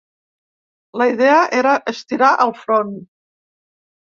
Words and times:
La 1.01 1.05
idea 1.11 1.35
era 1.57 1.75
estirar 1.93 2.31
el 2.47 2.55
front. 2.63 2.91